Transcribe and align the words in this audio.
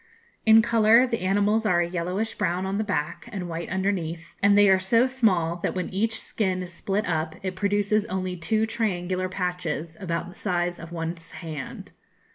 In 0.47 0.63
colour, 0.63 1.05
the 1.05 1.19
animals 1.19 1.63
are 1.63 1.79
a 1.79 1.87
yellowish 1.87 2.33
brown 2.33 2.65
on 2.65 2.79
the 2.79 2.83
back, 2.83 3.29
and 3.31 3.47
white 3.47 3.69
underneath, 3.69 4.33
and 4.41 4.57
they 4.57 4.67
are 4.67 4.79
so 4.79 5.05
small 5.05 5.57
that 5.57 5.75
when 5.75 5.89
each 5.89 6.19
skin 6.19 6.63
is 6.63 6.73
split 6.73 7.07
up 7.07 7.35
it 7.43 7.55
produces 7.55 8.07
only 8.07 8.35
two 8.35 8.65
triangular 8.65 9.29
patches, 9.29 9.95
about 9.99 10.27
the 10.27 10.33
size 10.33 10.79
of 10.79 10.91
one's 10.91 11.29
hand. 11.33 11.91